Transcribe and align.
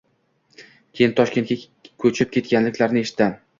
Keyin 0.99 1.13
Toshkentga 1.19 1.59
ko‘chib 2.05 2.35
ketganliklarini 2.39 3.07
eshitdim. 3.09 3.41